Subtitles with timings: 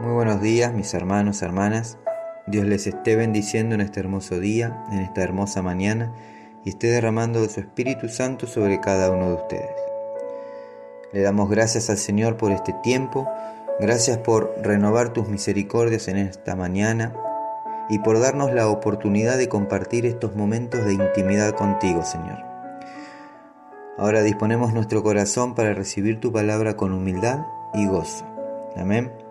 [0.00, 1.96] Muy buenos días mis hermanos, hermanas.
[2.46, 6.12] Dios les esté bendiciendo en este hermoso día, en esta hermosa mañana
[6.64, 9.70] y esté derramando de su Espíritu Santo sobre cada uno de ustedes.
[11.14, 13.26] Le damos gracias al Señor por este tiempo,
[13.80, 17.14] gracias por renovar tus misericordias en esta mañana
[17.88, 22.44] y por darnos la oportunidad de compartir estos momentos de intimidad contigo, Señor.
[23.96, 28.26] Ahora disponemos nuestro corazón para recibir tu palabra con humildad y gozo.
[28.76, 29.25] Amén.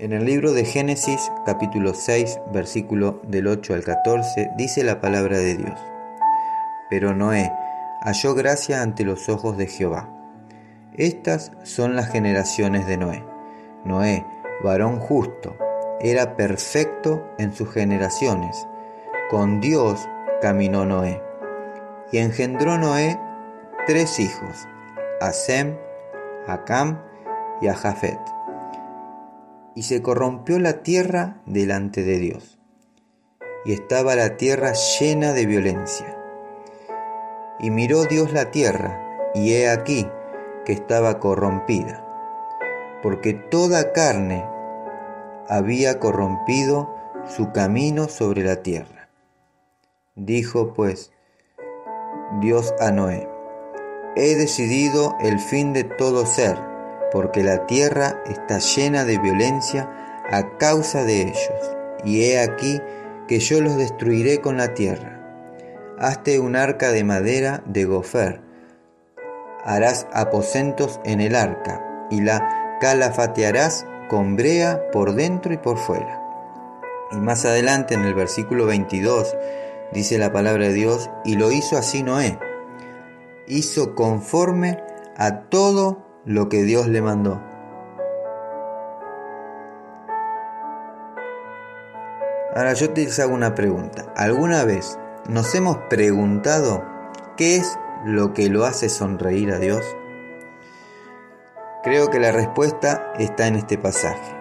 [0.00, 5.36] En el libro de Génesis capítulo 6 versículo del 8 al 14 dice la palabra
[5.36, 5.78] de Dios.
[6.88, 7.52] Pero Noé
[8.00, 10.08] halló gracia ante los ojos de Jehová.
[10.96, 13.22] Estas son las generaciones de Noé.
[13.84, 14.24] Noé,
[14.64, 15.54] varón justo,
[16.00, 18.66] era perfecto en sus generaciones.
[19.28, 20.08] Con Dios
[20.40, 21.20] caminó Noé.
[22.10, 23.20] Y engendró Noé
[23.86, 24.66] tres hijos,
[25.20, 25.76] a Sem,
[26.46, 27.02] a Cam
[27.60, 28.39] y a Jafet
[29.80, 32.58] y se corrompió la tierra delante de Dios.
[33.64, 36.18] Y estaba la tierra llena de violencia.
[37.60, 39.00] Y miró Dios la tierra,
[39.34, 40.06] y he aquí
[40.66, 42.06] que estaba corrompida,
[43.02, 44.44] porque toda carne
[45.48, 46.94] había corrompido
[47.26, 49.08] su camino sobre la tierra.
[50.14, 51.10] Dijo pues
[52.42, 53.26] Dios a Noé,
[54.14, 56.69] he decidido el fin de todo ser,
[57.12, 59.90] porque la tierra está llena de violencia
[60.30, 62.80] a causa de ellos, y he aquí
[63.26, 65.16] que yo los destruiré con la tierra.
[65.98, 68.40] Hazte un arca de madera de gofer,
[69.64, 76.20] harás aposentos en el arca, y la calafatearás con brea por dentro y por fuera.
[77.12, 79.36] Y más adelante en el versículo 22
[79.92, 82.38] dice la palabra de Dios, y lo hizo así Noé,
[83.46, 84.82] hizo conforme
[85.16, 87.40] a todo lo que Dios le mandó.
[92.54, 94.12] Ahora yo te hago una pregunta.
[94.16, 96.84] ¿Alguna vez nos hemos preguntado
[97.36, 99.96] qué es lo que lo hace sonreír a Dios?
[101.82, 104.36] Creo que la respuesta está en este pasaje.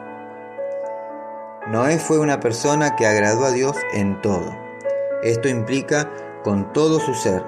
[1.67, 4.57] Noé fue una persona que agradó a Dios en todo.
[5.23, 6.11] Esto implica
[6.43, 7.43] con todo su ser,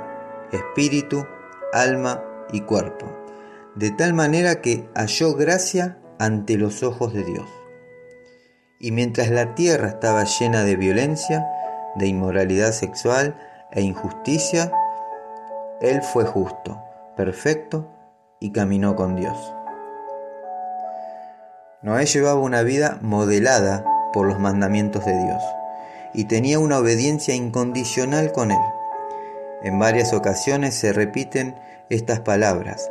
[0.52, 1.26] espíritu,
[1.74, 3.21] alma y cuerpo
[3.76, 7.48] de tal manera que halló gracia ante los ojos de Dios.
[8.80, 11.48] Y mientras la tierra estaba llena de violencia,
[11.96, 13.38] de inmoralidad sexual
[13.72, 14.72] e injusticia,
[15.82, 16.82] Él fue justo,
[17.16, 17.90] perfecto
[18.40, 19.38] y caminó con Dios.
[21.82, 25.44] Noé llevaba una vida modelada por los mandamientos de Dios
[26.14, 28.62] y tenía una obediencia incondicional con Él.
[29.64, 31.56] En varias ocasiones se repiten
[31.90, 32.90] estas palabras,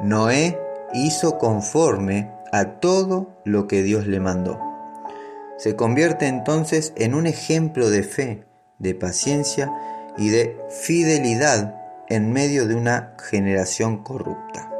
[0.00, 0.58] Noé
[0.92, 4.58] hizo conforme a todo lo que Dios le mandó.
[5.56, 8.44] Se convierte entonces en un ejemplo de fe,
[8.78, 9.72] de paciencia
[10.16, 11.74] y de fidelidad
[12.08, 14.72] en medio de una generación corrupta.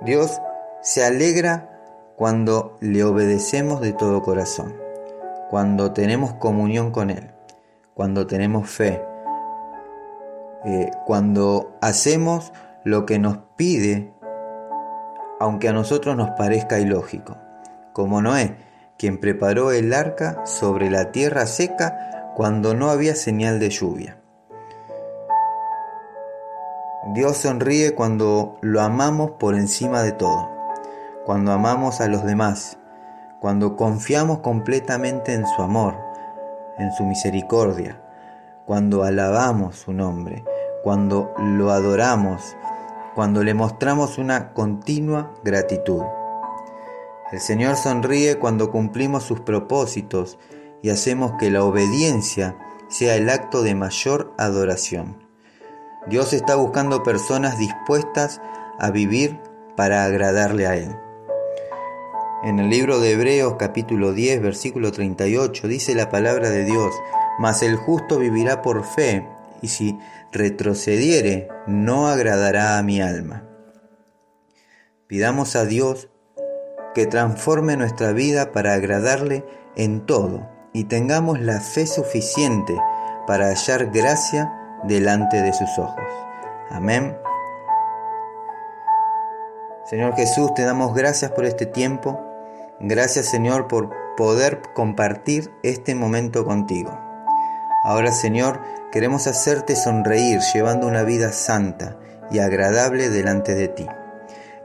[0.00, 0.40] Dios
[0.80, 1.68] se alegra
[2.16, 4.74] cuando le obedecemos de todo corazón,
[5.50, 7.30] cuando tenemos comunión con Él,
[7.94, 9.00] cuando tenemos fe,
[10.64, 12.52] eh, cuando hacemos
[12.84, 14.12] lo que nos pide,
[15.40, 17.36] aunque a nosotros nos parezca ilógico,
[17.92, 18.56] como Noé,
[18.98, 24.18] quien preparó el arca sobre la tierra seca cuando no había señal de lluvia.
[27.14, 30.48] Dios sonríe cuando lo amamos por encima de todo,
[31.24, 32.78] cuando amamos a los demás,
[33.40, 35.96] cuando confiamos completamente en su amor,
[36.78, 38.00] en su misericordia,
[38.66, 40.44] cuando alabamos su nombre,
[40.84, 42.56] cuando lo adoramos,
[43.14, 46.02] cuando le mostramos una continua gratitud.
[47.30, 50.38] El Señor sonríe cuando cumplimos sus propósitos
[50.82, 52.56] y hacemos que la obediencia
[52.88, 55.16] sea el acto de mayor adoración.
[56.06, 58.40] Dios está buscando personas dispuestas
[58.78, 59.38] a vivir
[59.76, 60.96] para agradarle a Él.
[62.44, 66.92] En el libro de Hebreos capítulo 10 versículo 38 dice la palabra de Dios,
[67.38, 69.28] mas el justo vivirá por fe,
[69.62, 69.98] y si
[70.32, 73.48] retrocediere, no agradará a mi alma.
[75.06, 76.10] Pidamos a Dios
[76.94, 79.44] que transforme nuestra vida para agradarle
[79.76, 82.76] en todo y tengamos la fe suficiente
[83.26, 84.52] para hallar gracia
[84.84, 86.02] delante de sus ojos.
[86.70, 87.16] Amén.
[89.84, 92.20] Señor Jesús, te damos gracias por este tiempo.
[92.80, 97.01] Gracias Señor por poder compartir este momento contigo.
[97.84, 98.60] Ahora, Señor,
[98.92, 101.96] queremos hacerte sonreír llevando una vida santa
[102.30, 103.86] y agradable delante de ti.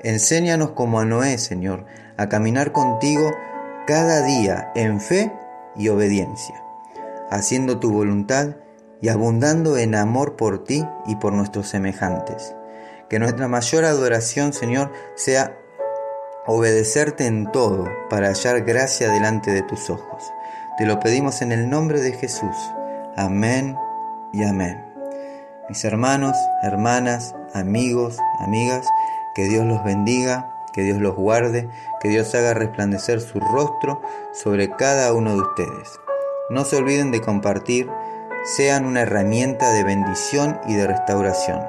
[0.01, 1.85] Enséñanos como a Noé, Señor,
[2.17, 3.31] a caminar contigo
[3.87, 5.33] cada día en fe
[5.75, 6.63] y obediencia,
[7.31, 8.57] haciendo tu voluntad
[9.01, 12.55] y abundando en amor por ti y por nuestros semejantes.
[13.09, 15.57] Que nuestra mayor adoración, Señor, sea
[16.45, 20.23] obedecerte en todo para hallar gracia delante de tus ojos.
[20.77, 22.55] Te lo pedimos en el nombre de Jesús.
[23.19, 23.75] Amén
[24.31, 24.85] y amén.
[25.69, 28.85] Mis hermanos, hermanas, amigos, amigas,
[29.33, 31.67] que Dios los bendiga, que Dios los guarde,
[31.99, 34.03] que Dios haga resplandecer su rostro
[34.33, 35.99] sobre cada uno de ustedes.
[36.51, 37.89] No se olviden de compartir,
[38.55, 41.61] sean una herramienta de bendición y de restauración.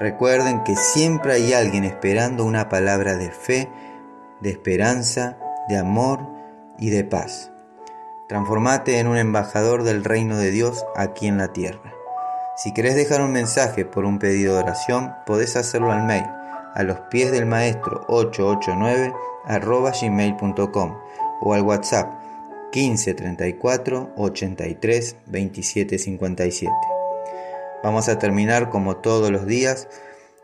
[0.00, 3.70] Recuerden que siempre hay alguien esperando una palabra de fe,
[4.40, 5.38] de esperanza,
[5.68, 6.26] de amor
[6.76, 7.52] y de paz.
[8.30, 11.92] Transformate en un embajador del reino de Dios aquí en la tierra.
[12.56, 16.26] Si querés dejar un mensaje por un pedido de oración, podés hacerlo al mail
[16.76, 19.12] a los pies del maestro 889
[19.46, 20.96] arroba gmail.com
[21.40, 22.08] o al WhatsApp
[22.72, 26.72] 1534 83 27 57.
[27.82, 29.88] Vamos a terminar como todos los días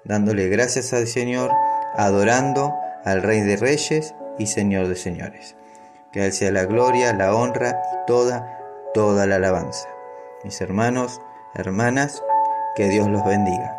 [0.03, 1.53] dándole gracias al Señor,
[1.95, 2.75] adorando
[3.05, 5.56] al Rey de Reyes y Señor de Señores.
[6.17, 8.59] Que Él sea la gloria, la honra y toda,
[8.95, 9.87] toda la alabanza.
[10.45, 11.21] Mis hermanos,
[11.53, 12.23] hermanas,
[12.75, 13.76] que Dios los bendiga.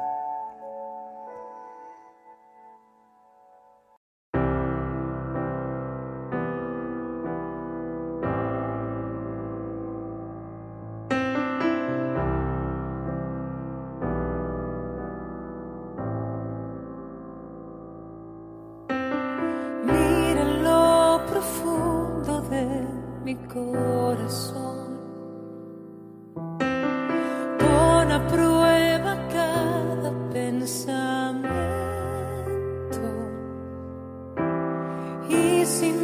[35.68, 35.97] Otra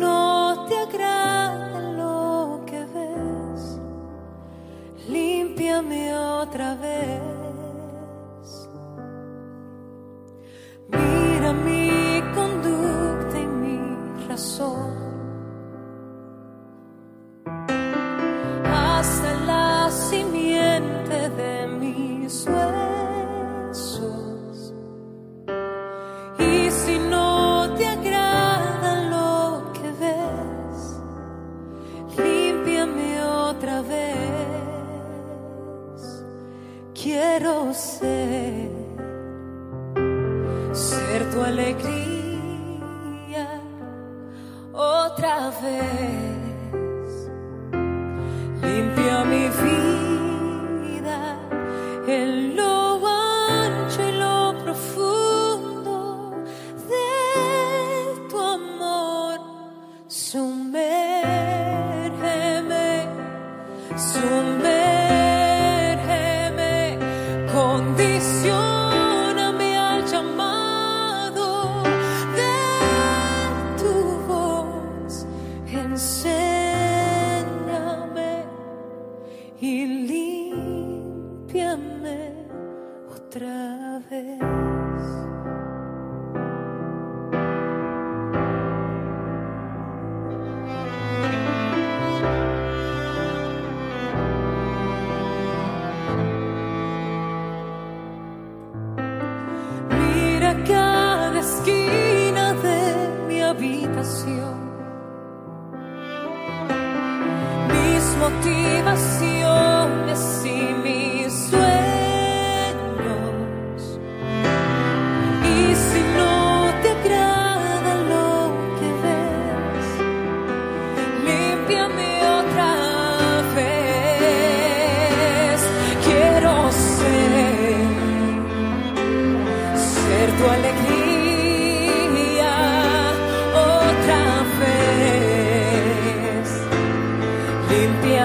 [45.24, 46.33] otra vez.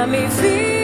[0.09, 0.78] Limpia mi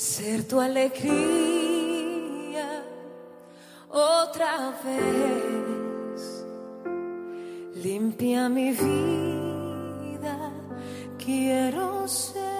[0.00, 1.02] ser tu alegría
[3.90, 6.46] otra vez.
[7.74, 10.38] Limpia mi vida,
[11.18, 12.59] quiero ser.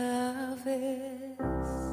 [0.00, 1.89] Love is.